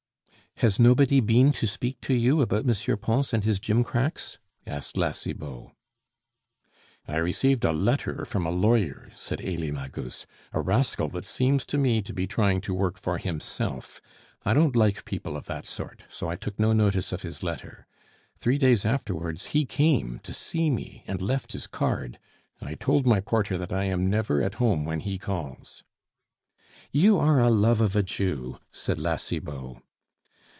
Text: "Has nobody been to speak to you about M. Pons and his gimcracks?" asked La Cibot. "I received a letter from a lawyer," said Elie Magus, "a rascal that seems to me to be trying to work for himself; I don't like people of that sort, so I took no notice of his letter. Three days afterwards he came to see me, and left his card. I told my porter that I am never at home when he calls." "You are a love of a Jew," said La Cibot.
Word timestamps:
"Has 0.57 0.79
nobody 0.79 1.21
been 1.21 1.51
to 1.53 1.65
speak 1.65 1.99
to 2.01 2.13
you 2.13 2.39
about 2.41 2.69
M. 2.69 2.97
Pons 2.99 3.33
and 3.33 3.43
his 3.43 3.57
gimcracks?" 3.59 4.37
asked 4.67 4.95
La 4.95 5.11
Cibot. 5.11 5.69
"I 7.07 7.15
received 7.15 7.63
a 7.65 7.71
letter 7.71 8.25
from 8.25 8.45
a 8.45 8.51
lawyer," 8.51 9.09
said 9.15 9.41
Elie 9.41 9.71
Magus, 9.71 10.27
"a 10.53 10.61
rascal 10.61 11.07
that 11.09 11.25
seems 11.25 11.65
to 11.67 11.79
me 11.79 12.03
to 12.03 12.13
be 12.13 12.27
trying 12.27 12.61
to 12.61 12.75
work 12.75 12.99
for 12.99 13.17
himself; 13.17 14.01
I 14.45 14.53
don't 14.53 14.75
like 14.75 15.03
people 15.05 15.35
of 15.35 15.47
that 15.47 15.65
sort, 15.65 16.03
so 16.11 16.29
I 16.29 16.35
took 16.35 16.59
no 16.59 16.73
notice 16.73 17.11
of 17.11 17.23
his 17.23 17.41
letter. 17.41 17.87
Three 18.37 18.59
days 18.59 18.85
afterwards 18.85 19.47
he 19.55 19.65
came 19.65 20.19
to 20.21 20.33
see 20.33 20.69
me, 20.69 21.03
and 21.07 21.23
left 21.23 21.53
his 21.53 21.65
card. 21.65 22.19
I 22.61 22.75
told 22.75 23.07
my 23.07 23.19
porter 23.19 23.57
that 23.57 23.73
I 23.73 23.85
am 23.85 24.11
never 24.11 24.43
at 24.43 24.55
home 24.55 24.85
when 24.85 24.99
he 24.99 25.17
calls." 25.17 25.83
"You 26.91 27.17
are 27.17 27.39
a 27.39 27.49
love 27.49 27.81
of 27.81 27.95
a 27.95 28.03
Jew," 28.03 28.59
said 28.71 28.99
La 28.99 29.15
Cibot. 29.15 29.77